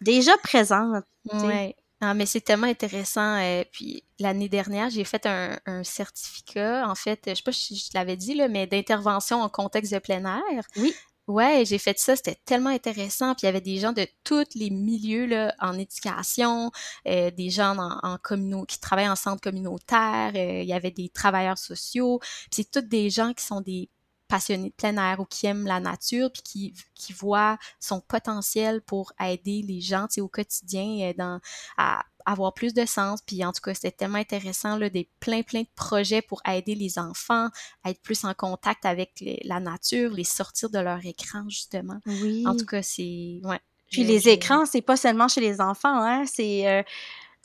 [0.00, 1.04] déjà présentes.
[1.32, 1.74] Oui.
[2.00, 3.40] Non, mais c'est tellement intéressant.
[3.72, 7.90] puis l'année dernière, j'ai fait un, un, certificat, en fait, je sais pas si je
[7.92, 10.64] l'avais dit, là, mais d'intervention en contexte de plein air.
[10.76, 10.94] Oui.
[11.28, 13.34] Ouais, j'ai fait ça, c'était tellement intéressant.
[13.34, 16.70] Puis il y avait des gens de tous les milieux là, en éducation,
[17.06, 20.90] euh, des gens en, en communaux qui travaillent en centre communautaire, euh, il y avait
[20.90, 22.18] des travailleurs sociaux.
[22.20, 23.90] Puis c'est tous des gens qui sont des
[24.28, 28.82] passionnés de plein air ou qui aiment la nature, puis qui, qui voient son potentiel
[28.82, 31.40] pour aider les gens au quotidien euh, dans,
[31.76, 33.20] à avoir plus de sens.
[33.22, 36.74] Puis en tout cas, c'était tellement intéressant, là, des plein, plein de projets pour aider
[36.74, 37.48] les enfants
[37.84, 41.98] à être plus en contact avec la nature, les sortir de leur écran, justement.
[42.06, 42.46] Oui.
[42.46, 43.40] En tout cas, c'est...
[43.42, 43.60] Ouais.
[43.90, 46.68] Puis les écrans, c'est pas seulement chez les enfants, hein, c'est...
[46.68, 46.82] Euh,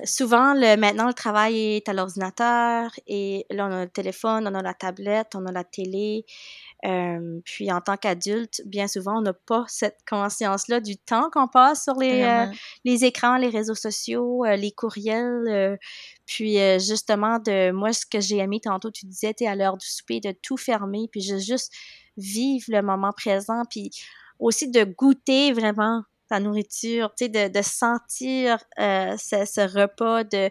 [0.03, 4.55] souvent, le, maintenant, le travail est à l'ordinateur et là, on a le téléphone, on
[4.55, 6.25] a la tablette, on a la télé.
[6.85, 11.47] Euh, puis en tant qu'adulte, bien souvent, on n'a pas cette conscience-là du temps qu'on
[11.47, 12.45] passe sur les, euh,
[12.83, 15.77] les écrans, les réseaux sociaux, euh, les courriels.
[16.25, 19.87] puis justement, de moi, ce que j'ai aimé tantôt, tu disais, tu à l'heure du
[19.87, 21.73] souper, de tout fermer, puis juste
[22.17, 23.89] vivre le moment présent, puis
[24.39, 30.23] aussi de goûter vraiment ta nourriture, tu sais, de, de sentir euh, ce, ce, repas,
[30.23, 30.49] de,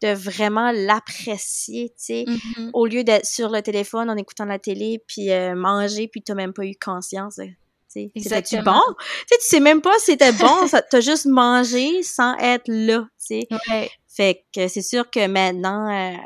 [0.00, 2.70] de vraiment l'apprécier, tu sais, mm-hmm.
[2.72, 6.34] au lieu d'être sur le téléphone en écoutant la télé, puis euh, manger, puis t'as
[6.34, 7.40] même pas eu conscience.
[7.88, 8.80] C'était-tu bon?
[8.98, 13.00] Tu sais, tu sais même pas si c'était bon, t'as juste mangé sans être là,
[13.18, 13.48] tu sais.
[13.68, 13.90] Ouais.
[14.06, 16.16] Fait que c'est sûr que maintenant, euh,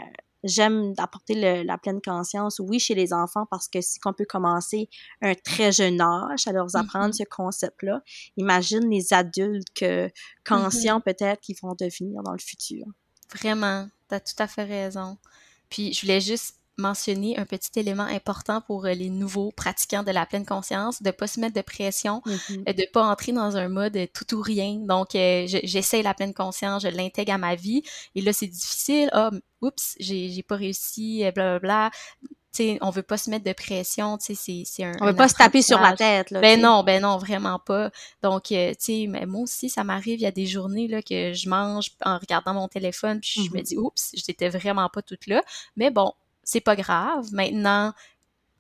[0.44, 4.88] j'aime apporter la pleine conscience, oui, chez les enfants, parce que si qu'on peut commencer
[5.22, 7.18] un très jeune âge à leur apprendre mm-hmm.
[7.18, 8.02] ce concept-là,
[8.36, 10.10] imagine les adultes que,
[10.46, 11.02] conscients mm-hmm.
[11.02, 12.86] peut-être qu'ils vont devenir dans le futur.
[13.34, 15.18] Vraiment, tu as tout à fait raison.
[15.68, 20.10] Puis je voulais juste mentionner un petit élément important pour euh, les nouveaux pratiquants de
[20.10, 23.68] la pleine conscience, de pas se mettre de pression, mm de pas entrer dans un
[23.68, 24.76] mode tout ou rien.
[24.76, 27.82] Donc, euh, j'essaie la pleine conscience, je l'intègre à ma vie.
[28.14, 29.08] Et là, c'est difficile.
[29.12, 29.30] Ah,
[29.62, 31.90] oups, j'ai pas réussi, blablabla.
[32.52, 34.92] sais on veut pas se mettre de pression, tu sais, c'est un.
[35.00, 36.40] On veut pas se taper sur la tête, là.
[36.40, 37.90] Ben non, ben non, vraiment pas.
[38.22, 41.32] Donc, tu sais, mais moi aussi, ça m'arrive, il y a des journées, là, que
[41.32, 43.62] je mange en regardant mon téléphone, puis je me mm-hmm.
[43.62, 45.42] dis, oups, j'étais vraiment pas toute là.
[45.76, 46.12] Mais bon,
[46.48, 47.28] c'est pas grave.
[47.32, 47.92] Maintenant,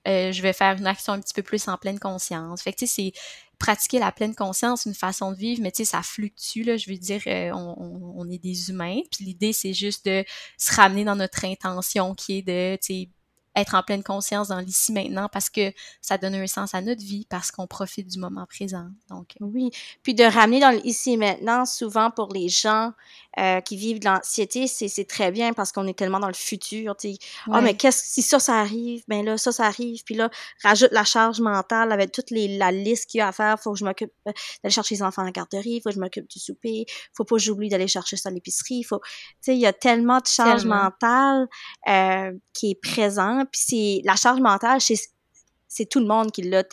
[0.06, 2.60] euh, je vais faire une action un petit peu plus en pleine conscience.
[2.60, 3.20] Fait que, tu sais, c'est
[3.58, 6.90] pratiquer la pleine conscience, une façon de vivre, mais tu sais, ça fluctue, là, je
[6.90, 10.22] veux dire, euh, on, est des humains, puis l'idée, c'est juste de
[10.58, 13.08] se ramener dans notre intention qui est de, tu sais,
[13.56, 17.02] être en pleine conscience dans l'ici maintenant parce que ça donne un sens à notre
[17.02, 18.88] vie parce qu'on profite du moment présent.
[19.08, 19.70] Donc oui,
[20.02, 22.92] puis de ramener dans l'ici maintenant souvent pour les gens
[23.38, 26.96] euh, qui vivent de l'anxiété, c'est très bien parce qu'on est tellement dans le futur.
[26.96, 27.18] Tu sais,
[27.50, 30.30] ah mais qu'est-ce si ça ça arrive, ben là ça ça arrive, puis là
[30.62, 33.58] rajoute la charge mentale avec toute les, la liste qu'il y a à faire.
[33.60, 36.00] Faut que je m'occupe euh, d'aller chercher les enfants à la garderie, faut que je
[36.00, 38.82] m'occupe du souper, faut pas que j'oublie d'aller chercher ça à l'épicerie.
[38.82, 41.46] Faut, tu sais, il y a tellement de charge mentale
[41.88, 46.64] euh, qui est présente puis c'est la charge mentale, c'est tout le monde qui l'a.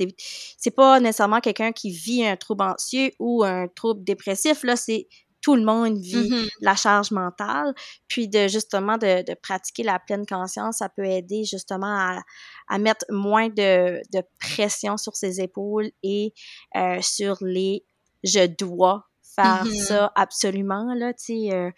[0.57, 5.07] C'est pas nécessairement quelqu'un qui vit un trouble anxieux ou un trouble dépressif, là, c'est
[5.45, 6.49] tout le monde vit mm-hmm.
[6.61, 7.75] la charge mentale.
[8.07, 12.23] Puis de justement de, pratiquer la pleine conscience, ça peut aider justement
[12.67, 14.01] à, mettre moins de,
[14.39, 16.33] pression sur ses épaules et
[16.75, 17.85] euh, sur les
[18.23, 19.85] je dois faire mm-hmm.
[19.85, 21.69] ça absolument là tu euh,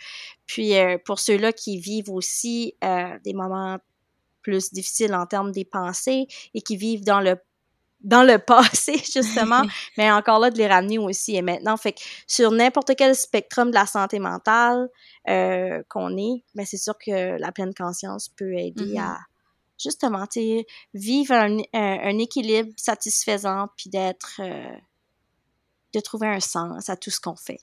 [0.45, 2.75] puis euh, pour ceux-là qui vivent aussi
[3.25, 3.79] des moments
[4.43, 7.35] plus difficiles en termes des pensées et qui vivent dans le
[8.01, 9.63] dans le passé, justement,
[9.97, 11.77] mais encore là, de les ramener aussi et maintenant.
[11.77, 14.89] Fait que sur n'importe quel spectrum de la santé mentale
[15.27, 19.01] euh, qu'on est, mais ben, c'est sûr que la pleine conscience peut aider mm-hmm.
[19.01, 19.17] à
[19.79, 24.75] justement, tu vivre un, un, équilibre satisfaisant puis d'être, euh,
[25.93, 27.59] de trouver un sens à tout ce qu'on fait.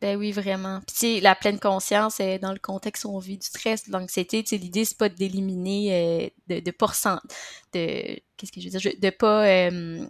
[0.00, 0.80] Ben oui, vraiment.
[0.86, 4.44] Puis la pleine conscience, est dans le contexte où on vit du stress, de l'anxiété,
[4.52, 6.92] l'idée, c'est pas d'éliminer, euh, de, de pas
[7.72, 10.06] de, qu'est-ce que je veux dire, de pas euh,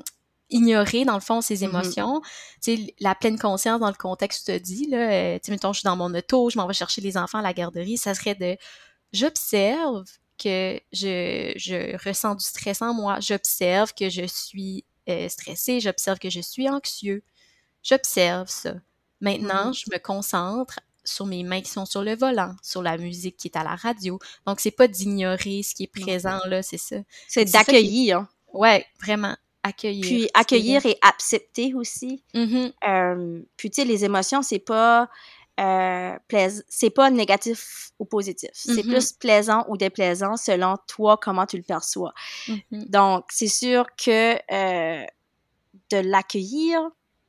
[0.51, 1.64] ignorer, dans le fond, ses mm-hmm.
[1.64, 2.20] émotions.
[2.62, 5.46] Tu sais, la pleine conscience dans le contexte où tu te dis, là, euh, tu
[5.46, 7.55] sais, mettons, je suis dans mon auto, je m'en vais chercher les enfants à la
[7.55, 8.59] garderie, ça serait de,
[9.14, 10.05] j'observe
[10.37, 14.85] que je, je ressens du stress en moi, j'observe que je suis
[15.29, 17.22] stressée, j'observe que je suis anxieux,
[17.83, 18.74] j'observe ça
[19.20, 19.85] Maintenant, mm-hmm.
[19.85, 23.48] je me concentre sur mes mains qui sont sur le volant, sur la musique qui
[23.48, 24.18] est à la radio.
[24.46, 26.96] Donc, c'est pas d'ignorer ce qui est présent là, c'est ça.
[27.26, 28.26] C'est d'accueillir.
[28.52, 30.04] Ouais, vraiment accueillir.
[30.04, 32.22] Puis accueillir et accepter aussi.
[32.35, 32.72] Mm-hmm.
[32.87, 35.09] Euh, puis tu sais, les émotions, c'est pas
[35.61, 36.16] euh,
[36.68, 38.50] c'est pas négatif ou positif.
[38.52, 38.88] C'est mm-hmm.
[38.88, 42.12] plus plaisant ou déplaisant selon toi comment tu le perçois.
[42.70, 45.04] Donc, c'est sûr que euh,
[45.90, 46.81] de l'accueillir,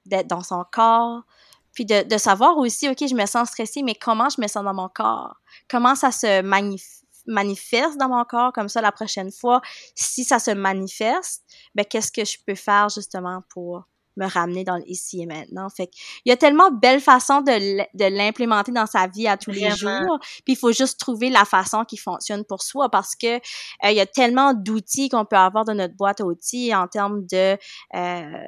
[0.05, 1.23] d'être dans son corps,
[1.73, 4.63] puis de, de, savoir aussi, OK, je me sens stressée, mais comment je me sens
[4.63, 5.35] dans mon corps?
[5.69, 6.41] Comment ça se
[7.27, 8.51] manifeste dans mon corps?
[8.53, 9.61] Comme ça la prochaine fois?
[9.95, 11.43] Si ça se manifeste,
[11.75, 13.83] ben qu'est-ce que je peux faire justement pour
[14.17, 15.69] me ramener dans l'ici et maintenant?
[15.69, 15.89] Fait
[16.25, 19.69] il y a tellement de belles façons de l'implémenter dans sa vie à tous les
[19.71, 20.19] jours.
[20.43, 23.95] Puis il faut juste trouver la façon qui fonctionne pour soi parce que euh, il
[23.95, 27.57] y a tellement d'outils qu'on peut avoir dans notre boîte à outils en termes de
[27.95, 28.47] euh,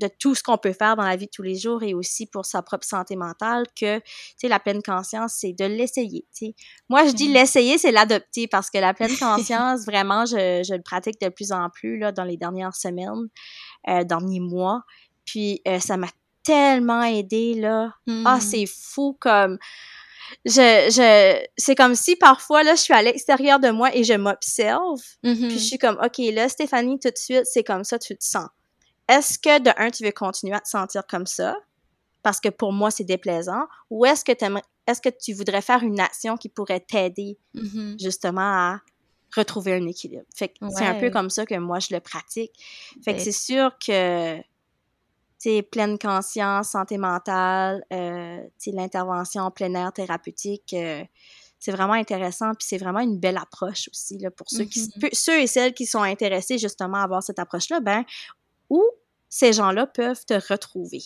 [0.00, 2.26] de tout ce qu'on peut faire dans la vie de tous les jours et aussi
[2.26, 4.04] pour sa propre santé mentale que, tu
[4.38, 6.54] sais, la pleine conscience, c'est de l'essayer, tu sais.
[6.88, 10.74] Moi, je dis mmh l'essayer, c'est l'adopter parce que la pleine conscience, vraiment, je, je,
[10.74, 13.28] le pratique de plus en plus, là, dans les dernières semaines,
[13.88, 14.82] euh, derniers mois.
[15.24, 16.08] Puis, euh, ça m'a
[16.42, 17.92] tellement aidé, là.
[18.24, 18.40] Ah, mmh.
[18.40, 19.58] c'est fou comme
[20.44, 24.14] je, je, c'est comme si parfois, là, je suis à l'extérieur de moi et je
[24.14, 25.00] m'observe.
[25.22, 25.58] Puis je Mhm.
[25.58, 28.46] suis comme, OK, là, Stéphanie, tout de suite, c'est comme ça, tu te sens.
[29.10, 31.56] Est-ce que, de un, tu veux continuer à te sentir comme ça?
[32.22, 33.64] Parce que pour moi, c'est déplaisant.
[33.90, 37.96] Ou est-ce que, t'aimerais- est-ce que tu voudrais faire une action qui pourrait t'aider, Mhm.
[37.98, 38.80] justement, à
[39.34, 40.24] retrouver un équilibre?
[40.36, 42.52] Fait que c'est un peu comme ça que moi, je le pratique.
[43.04, 44.38] Fait que Ben- c'est sûr que,
[45.42, 51.02] tu pleine conscience, santé mentale, euh, l'intervention en plein air thérapeutique, euh,
[51.58, 54.88] c'est vraiment intéressant, puis c'est vraiment une belle approche aussi, là, pour ceux, qui, Mhm.
[55.00, 58.04] peu- ceux et celles qui sont intéressés, justement, à avoir cette approche-là, ben,
[58.68, 58.84] où
[59.30, 61.02] ces gens-là peuvent te retrouver.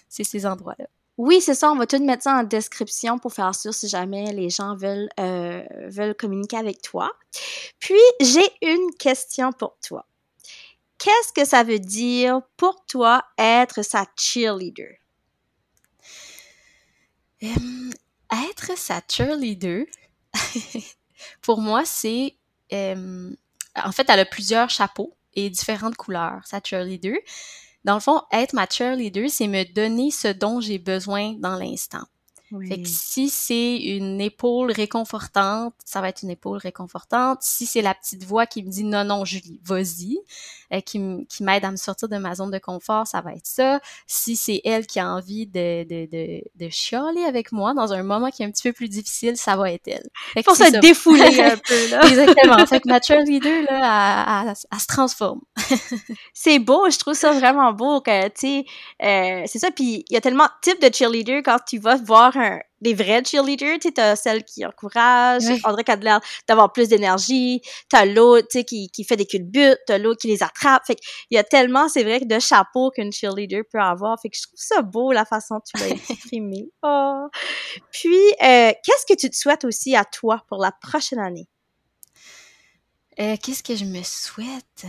[0.09, 0.85] c'est ces endroits-là.
[1.17, 1.71] Oui, c'est ça.
[1.71, 5.09] On va tout mettre ça en description pour faire sûr si jamais les gens veulent,
[5.19, 7.11] euh, veulent communiquer avec toi.
[7.79, 10.05] Puis, j'ai une question pour toi.
[10.97, 14.95] Qu'est-ce que ça veut dire pour toi être sa cheerleader?
[17.43, 17.47] Euh,
[18.51, 19.85] être sa cheerleader,
[21.41, 22.35] pour moi, c'est...
[22.73, 23.32] euh,
[23.75, 27.17] en fait, elle a plusieurs chapeaux et différentes couleurs, sa cheerleader.
[27.86, 32.03] Dans le fond, être ma cheerleader, c'est me donner ce dont j'ai besoin dans l'instant.
[32.67, 37.39] Fait que si c'est une épaule réconfortante, ça va être une épaule réconfortante.
[37.41, 40.17] Si c'est la petite voix qui me dit non, non, Julie, vas-y,
[40.73, 40.99] euh, qui,
[41.41, 43.79] m'aide à me sortir de ma zone de confort, ça va être ça.
[44.07, 48.03] Si c'est elle qui a envie de, de, de, de chialer avec moi dans un
[48.03, 50.07] moment qui est un petit peu plus difficile, ça va être elle.
[50.33, 52.01] Fait que c'est se défouler un peu, là.
[52.07, 52.65] Exactement.
[52.65, 55.41] Fait que ma cheerleader, là, elle, elle- elle se transforme.
[56.33, 58.65] C'est beau, je trouve ça vraiment beau que, tu sais,
[59.03, 61.95] euh, c'est ça, puis il y a tellement de types de cheerleaders quand tu vas
[61.97, 65.60] voir un, des vrais cheerleaders, tu t'as celle qui encourage, Ouais.
[65.65, 69.15] on dirait qu'elle a l'air d'avoir plus d'énergie, t'as l'autre, tu sais, qui, qui fait
[69.17, 72.39] des culbutes, t'as l'autre qui les attrape, fait qu'il y a tellement, c'est vrai, de
[72.39, 75.84] chapeaux qu'une cheerleader peut avoir, fait que je trouve ça beau, la façon dont tu
[75.84, 76.69] l'as exprimé.
[76.84, 77.28] Oh.
[77.91, 81.47] Puis, euh, qu'est-ce que tu te souhaites aussi à toi pour la prochaine année?
[83.19, 84.86] Euh, Qu'est-ce que je me souhaite?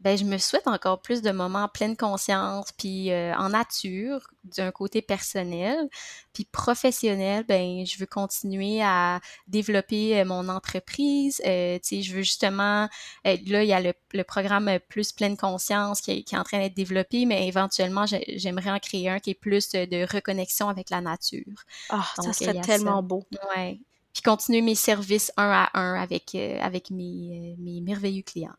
[0.00, 4.28] Ben, je me souhaite encore plus de moments en pleine conscience, puis euh, en nature,
[4.44, 5.88] d'un côté personnel,
[6.32, 7.44] puis professionnel.
[7.48, 11.42] Ben, je veux continuer à développer euh, mon entreprise.
[11.44, 12.88] Euh, je veux justement,
[13.24, 16.44] là, il y a le, le programme plus pleine conscience qui est, qui est en
[16.44, 20.68] train d'être développé, mais éventuellement, j'ai- j'aimerais en créer un qui est plus de reconnexion
[20.68, 21.64] avec la nature.
[21.88, 23.02] Ah, ça serait tellement ça.
[23.02, 23.24] beau.
[23.56, 23.80] Ouais.
[24.12, 28.54] Puis continuer mes services un à un avec, euh, avec mes, mes merveilleux clients.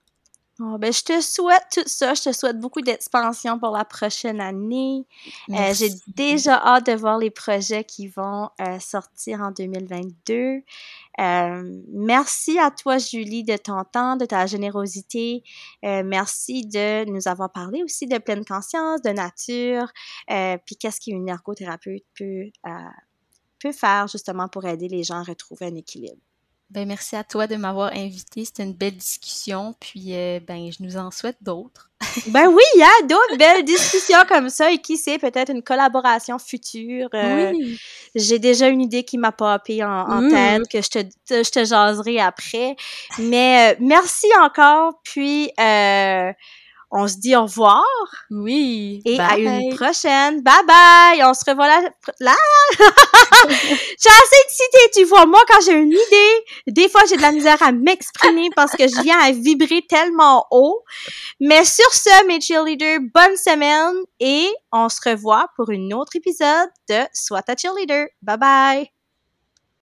[0.61, 2.13] Oh, ben, je te souhaite tout ça.
[2.13, 5.05] Je te souhaite beaucoup d'expansion pour la prochaine année.
[5.51, 10.61] Euh, J'ai déjà hâte de voir les projets qui vont euh, sortir en 2022.
[11.19, 15.43] Euh, merci à toi, Julie, de ton temps, de ta générosité.
[15.85, 19.87] Euh, merci de nous avoir parlé aussi de pleine conscience, de nature,
[20.29, 22.71] euh, puis qu'est-ce qu'une ergothérapeute peut, euh,
[23.61, 26.21] peut faire justement pour aider les gens à retrouver un équilibre.
[26.69, 28.45] Ben, merci à toi de m'avoir invité.
[28.45, 29.73] C'était une belle discussion.
[29.79, 31.89] Puis, euh, ben, je nous en souhaite d'autres.
[32.27, 35.63] Ben oui, il y a d'autres belles discussions comme ça et qui sait, peut-être une
[35.63, 37.09] collaboration future.
[37.13, 37.77] euh, oui.
[38.15, 40.29] J'ai déjà une idée qui m'a popé en, en Mmh.
[40.29, 42.75] tête que je te, te- je te jaserai après.
[43.17, 46.31] Mais euh, merci encore, puis euh,
[46.91, 47.83] on se dit au revoir
[48.31, 49.01] Oui.
[49.05, 49.75] et à une Bye.
[49.75, 50.41] prochaine.
[50.41, 51.23] Bye bye!
[51.23, 51.81] On se revoit là.
[52.19, 52.35] là.
[53.49, 55.25] j'ai assez de citer, tu vois.
[55.25, 58.87] Moi, quand j'ai une idée, des fois, j'ai de la misère à m'exprimer parce que
[58.87, 60.83] je viens à vibrer tellement haut.
[61.39, 66.69] Mais sur ce, mes cheerleaders, bonne semaine et on se revoit pour un autre épisode
[66.89, 68.07] de Soit ta cheerleader.
[68.21, 68.98] Bye bye!